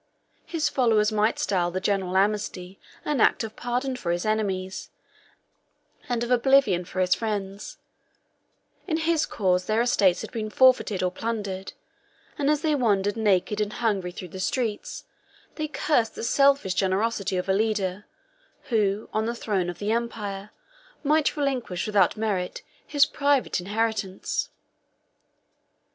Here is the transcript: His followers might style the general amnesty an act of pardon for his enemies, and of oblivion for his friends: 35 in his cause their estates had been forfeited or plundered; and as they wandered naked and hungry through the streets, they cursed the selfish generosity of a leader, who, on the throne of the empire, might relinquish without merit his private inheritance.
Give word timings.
His 0.47 0.67
followers 0.67 1.11
might 1.11 1.37
style 1.37 1.69
the 1.69 1.79
general 1.79 2.17
amnesty 2.17 2.79
an 3.05 3.21
act 3.21 3.43
of 3.43 3.55
pardon 3.55 3.95
for 3.95 4.09
his 4.11 4.25
enemies, 4.25 4.89
and 6.09 6.23
of 6.23 6.31
oblivion 6.31 6.85
for 6.85 7.01
his 7.01 7.13
friends: 7.13 7.77
35 8.87 8.89
in 8.89 8.97
his 9.11 9.27
cause 9.27 9.65
their 9.67 9.79
estates 9.83 10.21
had 10.21 10.31
been 10.31 10.49
forfeited 10.49 11.03
or 11.03 11.11
plundered; 11.11 11.73
and 12.35 12.49
as 12.49 12.63
they 12.63 12.73
wandered 12.73 13.15
naked 13.15 13.61
and 13.61 13.73
hungry 13.73 14.11
through 14.11 14.29
the 14.29 14.39
streets, 14.39 15.03
they 15.53 15.67
cursed 15.67 16.15
the 16.15 16.23
selfish 16.23 16.73
generosity 16.73 17.37
of 17.37 17.47
a 17.47 17.53
leader, 17.53 18.07
who, 18.71 19.07
on 19.13 19.27
the 19.27 19.35
throne 19.35 19.69
of 19.69 19.77
the 19.77 19.91
empire, 19.91 20.49
might 21.03 21.37
relinquish 21.37 21.85
without 21.85 22.17
merit 22.17 22.63
his 22.87 23.05
private 23.05 23.59
inheritance. 23.59 24.49